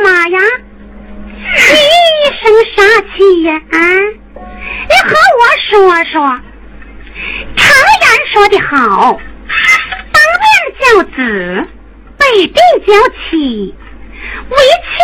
[0.00, 0.38] 妈呀，
[1.34, 1.76] 你
[2.22, 2.42] 一声
[2.74, 2.76] 杀
[3.16, 3.60] 气呀！
[3.70, 3.78] 啊，
[4.88, 5.40] 你和我
[5.70, 6.40] 说说。
[7.56, 7.66] 常
[8.00, 9.20] 言说的好，
[10.12, 10.46] 当面
[10.78, 10.82] 教
[11.16, 11.18] 子，
[12.16, 12.92] 背地教
[13.30, 13.74] 妻，
[14.50, 14.96] 为妻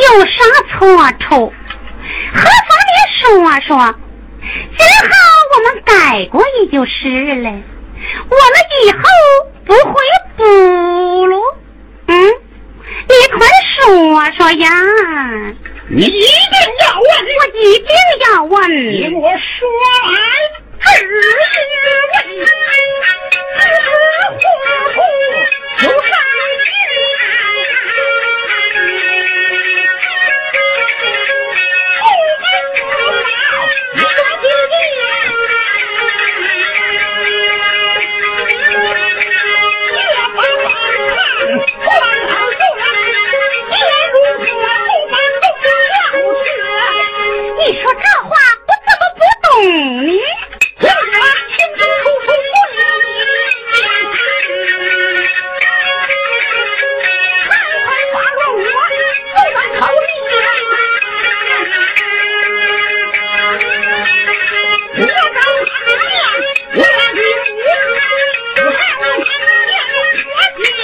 [0.00, 0.32] 有啥
[0.70, 0.78] 错
[1.20, 1.52] 处？
[2.32, 3.24] 何妨你说
[3.60, 3.94] 说，
[4.76, 5.12] 今后
[5.54, 5.90] 我们改
[6.30, 7.08] 过也就是
[7.42, 7.50] 了。
[7.50, 8.54] 我们
[8.84, 8.98] 以后
[9.64, 9.94] 不会
[14.44, 14.68] 说说呀！
[15.88, 16.20] 你一定
[16.80, 17.04] 要问，
[17.40, 17.88] 我一定
[18.28, 18.54] 要问。
[18.92, 19.66] 听我说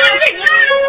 [0.01, 0.80] 我是你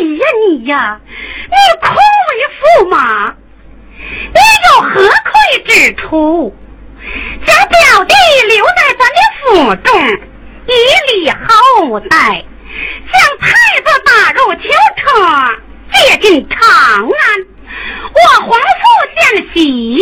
[0.00, 1.00] 你呀你呀，
[1.48, 1.88] 你空
[2.28, 3.34] 为驸马，
[3.98, 6.54] 你有何愧之处？
[7.46, 8.14] 将表弟
[8.48, 9.88] 留在咱的府中，
[10.66, 10.70] 以
[11.14, 12.44] 礼厚待；
[13.10, 13.46] 将太
[13.80, 15.06] 子打入囚车，
[15.92, 17.10] 接进长安。
[18.12, 18.84] 我皇父
[19.16, 19.20] 献
[19.54, 19.96] 喜，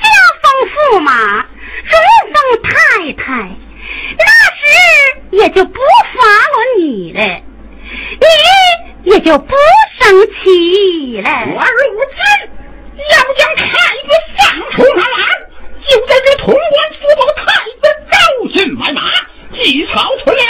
[0.00, 0.02] 加
[0.42, 1.12] 封驸马，
[1.84, 1.94] 荣
[2.32, 3.26] 封太太，
[4.18, 4.24] 那
[4.56, 4.60] 时
[5.30, 5.74] 也就不
[6.14, 7.20] 罚了你了。
[9.04, 9.54] 你也就不
[9.98, 11.30] 生气了。
[11.30, 12.20] 我如今
[13.10, 14.42] 要将太子放
[14.72, 15.50] 出来了
[15.88, 16.58] 就在这潼关
[17.00, 17.42] 府保太
[17.80, 18.16] 子招
[18.52, 19.00] 军买马
[19.54, 20.46] 积草存粮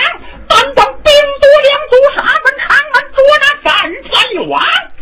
[0.51, 3.71] 担等兵多粮足，杀奔长安捉那反
[4.03, 4.51] 贼王。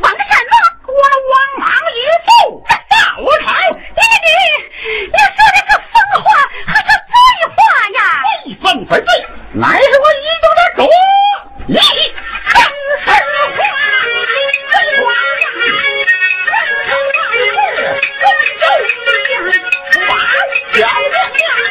[0.00, 0.52] 王善庄，
[0.84, 1.64] 捉了王莽
[1.96, 2.28] 一柱，
[2.68, 3.46] 好差！
[3.66, 4.28] 你你
[5.08, 6.28] 你说的是疯话
[6.66, 7.16] 还是醉
[7.56, 7.58] 话
[7.96, 7.98] 呀？
[8.44, 9.08] 非疯非醉，
[9.54, 10.92] 乃是我一柱的主意。
[11.68, 12.56] 真
[20.76, 21.67] 说，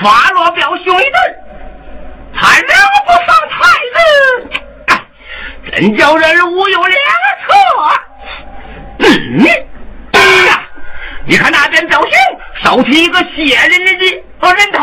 [0.00, 1.14] 罚落表兄一顿，
[2.34, 2.68] 他仍
[3.06, 3.58] 不放太
[3.94, 4.00] 子，
[5.70, 6.92] 真叫人无有良
[7.46, 7.54] 策。
[9.00, 9.06] 嗯，
[10.12, 10.50] 哎呀，
[11.26, 12.10] 你看那边表兄
[12.62, 14.77] 手提一个血淋淋的，我认得。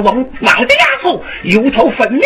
[0.00, 2.22] 往王，脑袋压住，油头粉面。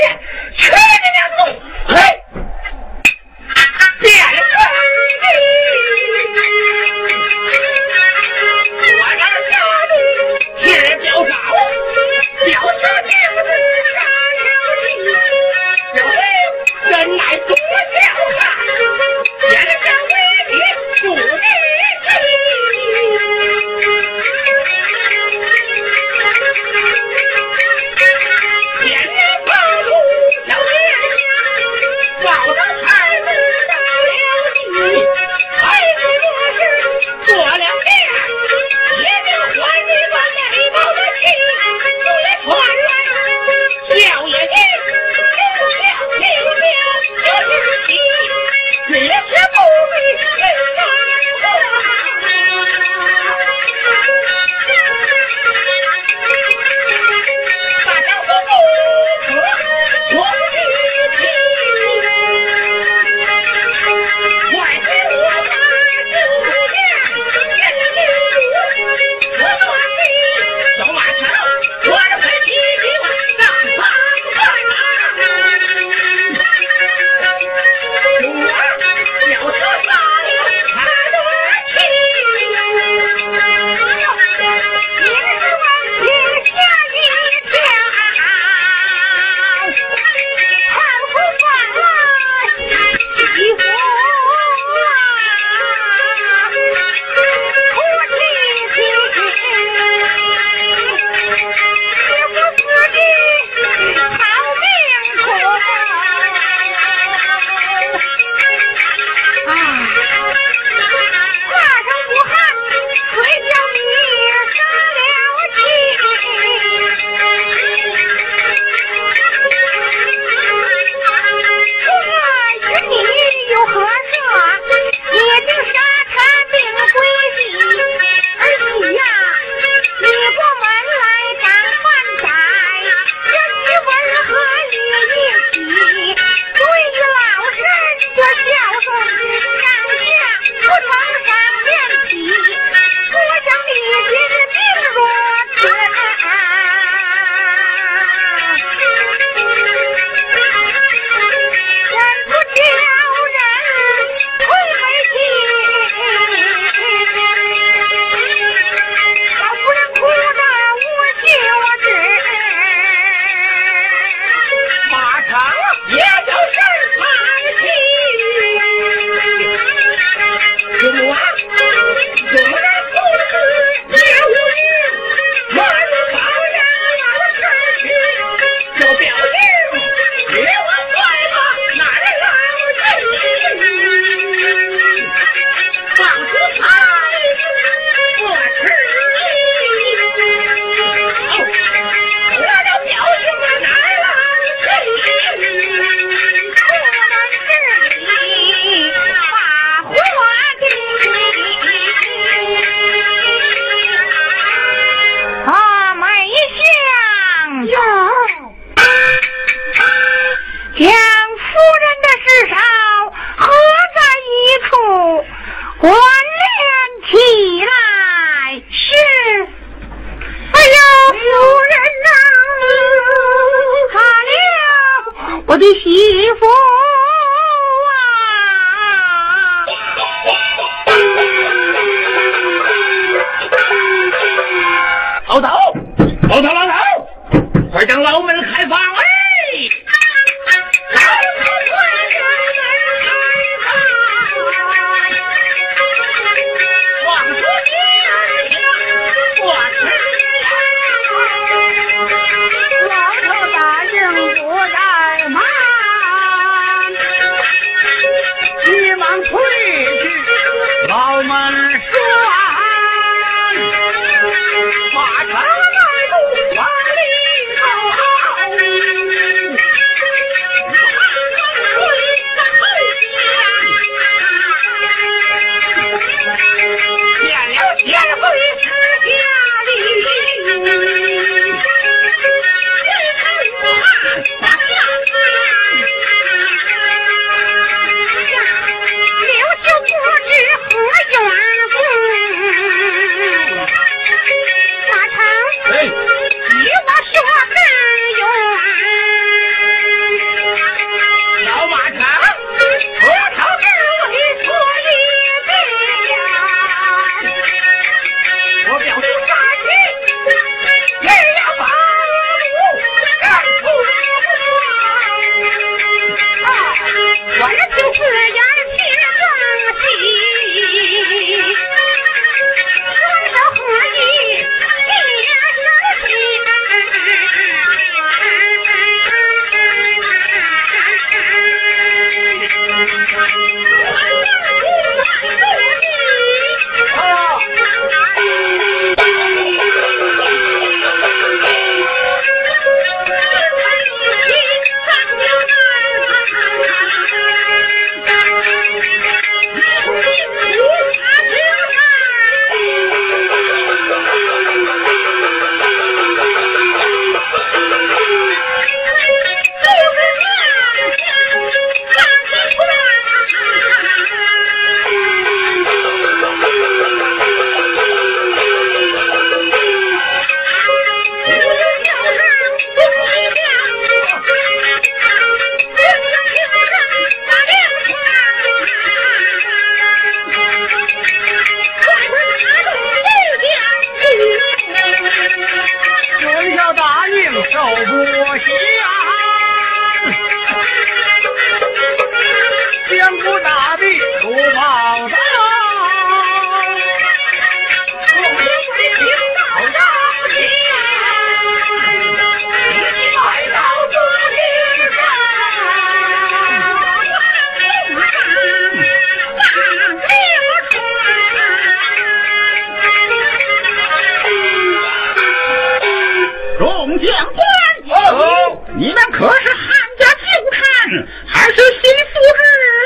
[421.26, 422.40] 还是新复日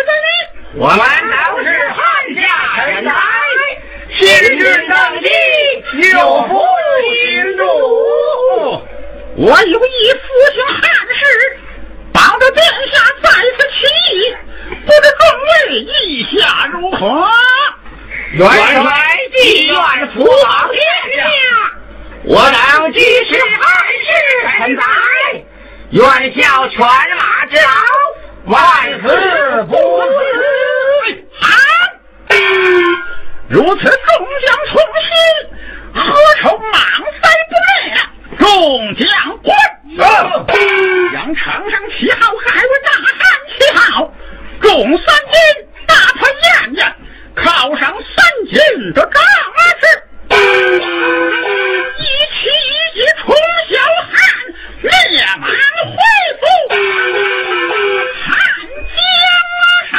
[0.06, 0.28] 的呢？
[0.74, 2.00] 我们都是汉
[2.34, 2.40] 家
[2.86, 3.12] 人来，
[4.18, 4.24] 新
[4.58, 5.26] 君登基
[6.10, 6.14] 就
[6.48, 6.50] 不
[7.04, 7.60] 引主。
[9.36, 10.80] 我有意复兴汉
[11.14, 11.22] 室，
[12.12, 13.76] 帮着殿下再次起
[14.14, 14.14] 义，
[14.86, 15.90] 不知众位意
[16.38, 16.38] 下
[16.72, 17.00] 如何？
[18.32, 18.90] 原来，
[19.30, 19.76] 地愿
[20.14, 20.80] 扶保天
[21.16, 21.22] 下。
[22.24, 22.61] 我乃。
[25.92, 26.02] 愿
[26.40, 27.70] 效犬马之劳
[28.46, 28.58] 万
[29.02, 29.06] 死
[29.68, 29.76] 不
[31.38, 31.44] 辞
[33.50, 33.90] 如此众
[34.46, 35.12] 将从心
[35.92, 36.00] 何
[36.40, 36.78] 愁马
[37.20, 37.70] 塞不灭
[38.38, 39.04] 众将
[39.42, 39.54] 官
[41.12, 43.12] 杨长生旗号海文大汉
[43.50, 44.10] 旗号
[44.62, 45.36] 众三军
[45.86, 46.80] 打他燕燕
[47.36, 48.56] 犒赏三军
[48.94, 49.22] 的将
[49.78, 49.82] 士
[51.98, 52.02] 一
[52.32, 53.26] 起一起冲
[53.68, 53.76] 小
[54.08, 54.31] 汉
[54.82, 54.90] 烈
[55.38, 55.96] 马挥
[56.40, 56.44] 刀，
[58.24, 58.30] 汉
[58.88, 58.96] 江
[59.90, 59.94] 山！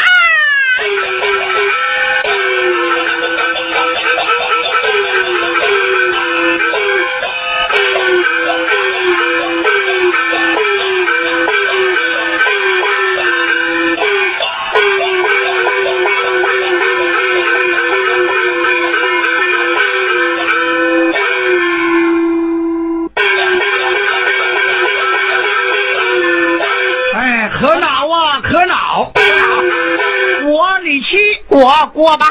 [31.04, 31.18] 七
[31.50, 32.26] 我国巴。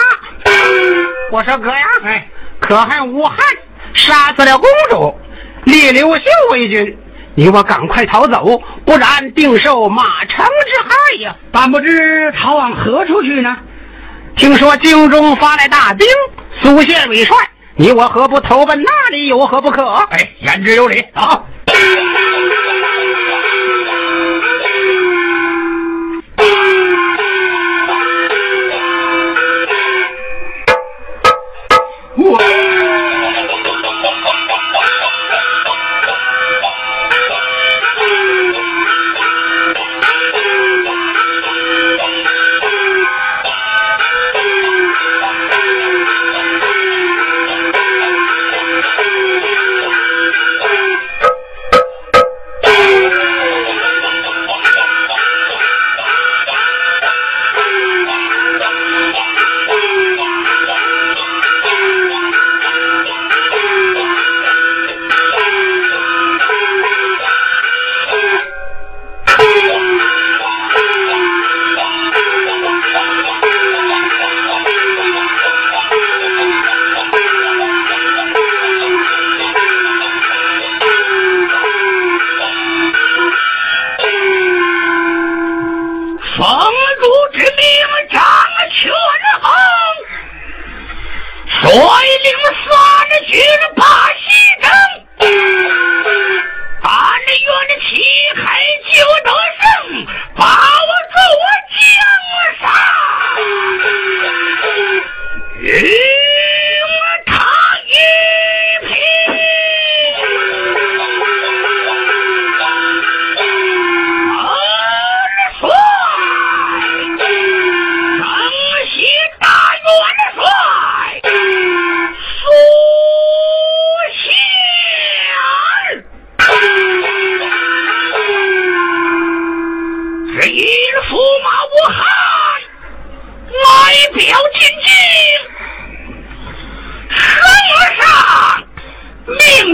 [1.31, 2.29] 我说哥呀哎
[2.61, 3.39] 可汗无汉
[3.95, 5.15] 杀死了公主
[5.65, 6.99] 立刘秀为君。
[7.35, 13.57] 你我赶快逃走不然定受马城之害呀但不知逃往何处去呢？
[14.37, 16.07] 听说京中发来大兵
[16.63, 17.37] 苏县委帅
[17.77, 19.83] 你我何不投奔那里有何不可？
[20.11, 21.47] 哎言之有理好。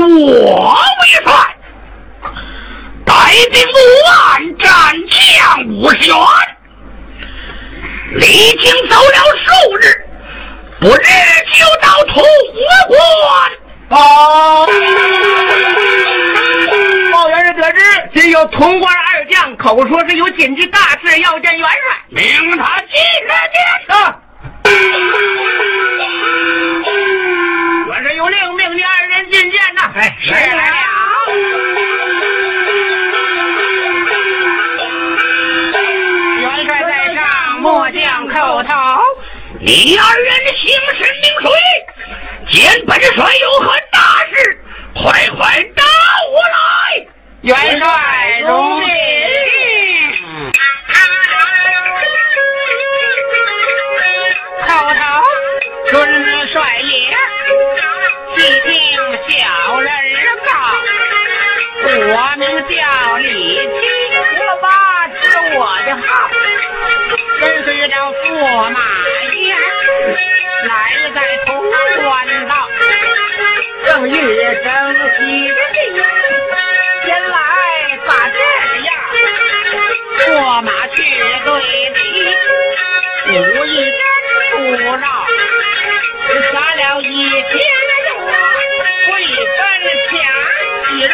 [0.09, 1.33] 我为帅，
[3.05, 3.13] 带
[3.53, 4.67] 兵五万，战
[5.11, 6.17] 将五十员。
[8.15, 8.27] 李
[8.59, 9.85] 青走了数日，
[10.81, 11.05] 不日
[11.53, 12.15] 就到潼
[12.89, 12.97] 关。
[13.91, 13.97] 报、
[17.13, 17.79] 报元帅得知，
[18.15, 21.77] 今有潼关二将口说是有紧急大事要见元帅，
[22.09, 22.23] 命
[22.57, 22.95] 他即
[23.25, 23.59] 日见。
[29.99, 30.77] 哎，来来了。
[36.39, 37.19] 元帅在上，
[37.61, 38.71] 末将叩头。
[39.59, 41.51] 你二人姓甚名谁？
[42.53, 43.99] 见本帅有何大
[44.33, 44.35] 事？
[44.95, 45.83] 快快到
[46.31, 47.05] 我来！
[47.41, 47.85] 元帅
[48.43, 48.87] 容禀，
[54.65, 55.01] 叩头，
[55.91, 55.93] 春
[56.53, 56.89] 帅爷。
[58.39, 58.71] 你听
[59.27, 59.95] 小人儿
[60.47, 60.55] 啊，
[61.91, 63.27] 我名叫李
[63.59, 63.67] 青，
[64.39, 64.67] 我爸
[65.09, 66.07] 是我的号，
[67.41, 68.31] 跟随着驸
[68.71, 68.79] 马
[69.35, 69.37] 爷
[70.69, 70.71] 来
[71.13, 71.51] 在潼
[72.05, 72.07] 关
[72.47, 72.53] 道，
[73.87, 74.67] 正欲征
[75.17, 75.19] 西
[75.73, 75.77] 兵，
[77.05, 77.37] 先来
[78.07, 78.39] 咋这
[78.87, 78.89] 样？
[80.21, 80.97] 驸马去
[81.45, 81.51] 对
[81.91, 82.01] 敌，
[83.31, 83.99] 无意间
[84.53, 84.55] 阻
[84.97, 85.27] 扰，
[86.53, 87.43] 杀了一千。
[89.09, 89.15] 跪
[89.59, 89.61] 拜
[90.11, 90.13] 天
[90.85, 91.13] 地让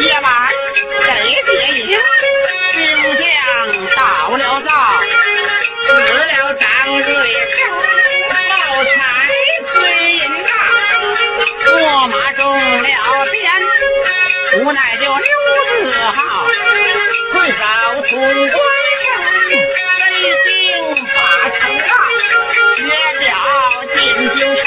[0.00, 0.26] 夜晚
[1.02, 1.08] 谁
[1.48, 1.50] 接
[1.82, 1.92] 应
[2.76, 2.78] 兵
[3.18, 3.26] 将
[3.96, 4.00] 到
[4.36, 4.70] 了早
[5.88, 6.64] 死了张
[7.00, 7.10] 瑞
[8.28, 8.32] 芳
[8.84, 8.96] 财
[10.38, 10.50] 呐。
[11.72, 12.40] 我马中
[12.80, 12.86] 了
[13.32, 13.36] 鞭
[14.60, 15.26] 无奈就溜
[15.82, 15.82] 字
[16.14, 16.16] 号
[17.32, 17.54] 顺手
[18.08, 18.56] 从归
[19.02, 19.06] 尘
[20.44, 20.46] 飞
[21.16, 21.18] 把
[21.58, 21.90] 城绕
[22.78, 22.88] 月
[23.26, 23.26] 角
[23.96, 23.98] 进
[24.36, 24.62] 京城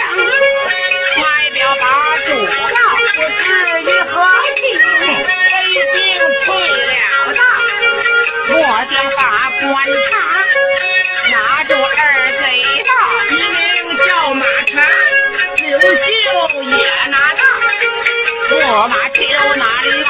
[18.71, 19.21] 坐马丢
[19.57, 19.67] 难
[19.99, 20.07] 了，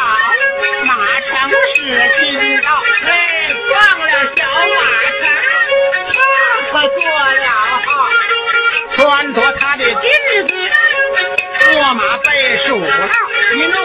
[0.86, 1.82] 马城是
[2.20, 2.68] 金道。
[3.08, 3.10] 哎，
[3.68, 4.06] 撞了
[4.38, 4.80] 小马
[5.18, 5.20] 城，
[6.14, 6.16] 他
[6.72, 7.50] 可做了牢。
[8.96, 9.94] 穿着他的金
[10.48, 10.50] 子，
[11.72, 12.28] 坐马被
[12.68, 13.10] 数了，
[13.56, 13.78] 一怒。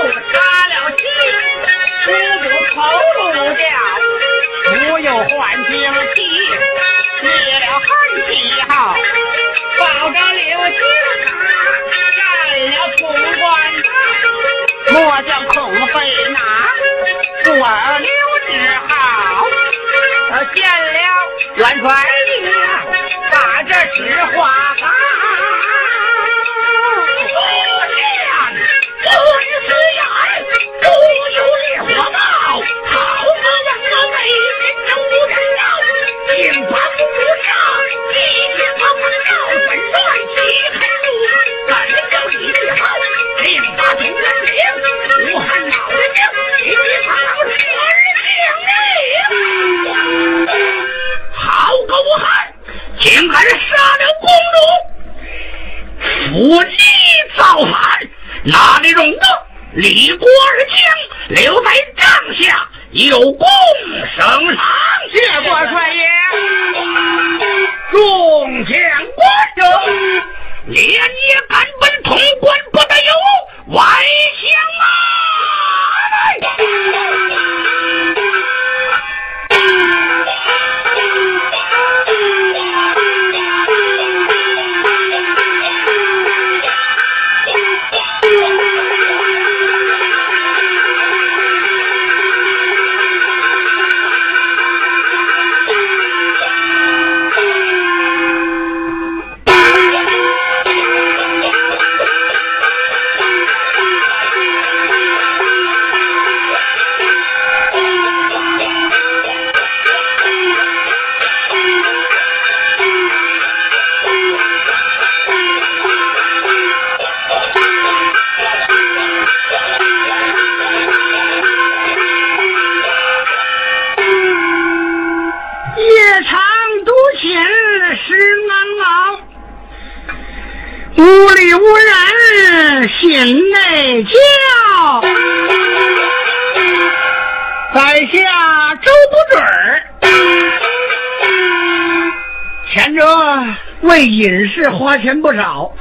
[144.87, 145.75] 花钱不少，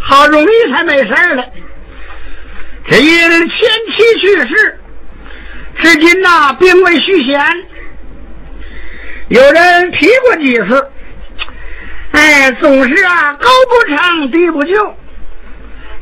[0.00, 1.44] 好容易才没事儿了。
[2.88, 4.80] 只因前妻去世，
[5.78, 7.40] 至今呐、并未续弦。
[9.28, 10.88] 有人提过几次，
[12.10, 14.94] 哎，总是啊高不成低不就，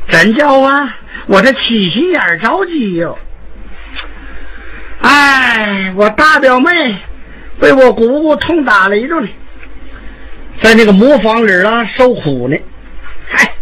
[0.09, 3.15] 真叫啊我这起心眼着急哟。
[5.01, 6.97] 哎，我大表妹
[7.59, 9.29] 被我姑姑痛打了一顿，
[10.61, 12.57] 在那个磨坊里啊受苦呢。
[13.27, 13.53] 嗨，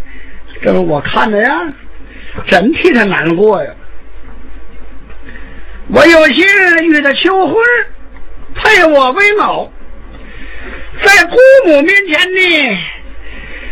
[0.62, 1.72] 这我看着呀，
[2.48, 3.70] 真替他难过呀。
[5.88, 6.44] 我有心
[6.90, 7.56] 与他求婚。
[8.54, 9.72] 配我为偶，
[11.02, 12.78] 在姑母面前呢，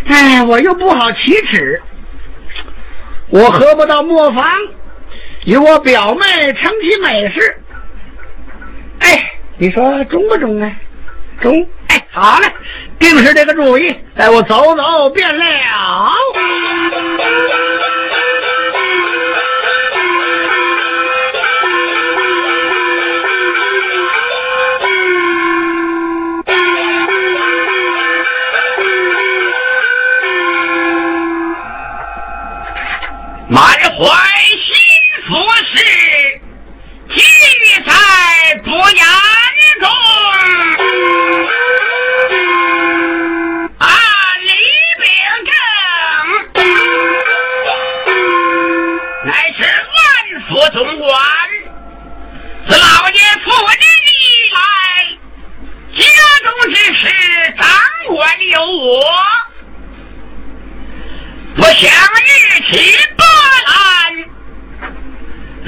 [0.07, 1.83] 哎，我又不好启齿，
[3.29, 4.43] 我何不到磨坊
[5.45, 7.57] 与我表妹成其美事？
[9.01, 10.73] 哎，你说中不中啊？
[11.43, 11.69] 中！
[12.13, 12.53] 好嘞，
[12.99, 15.45] 定是这个主意，带我走走便了。
[33.49, 34.40] 满怀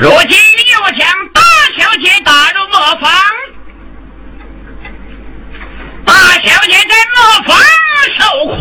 [0.03, 0.37] 如今
[0.73, 1.41] 又将大
[1.79, 3.09] 小姐打入磨坊，
[6.05, 7.57] 大小姐在磨坊
[8.19, 8.21] 受
[8.57, 8.61] 苦，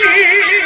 [0.00, 0.57] 一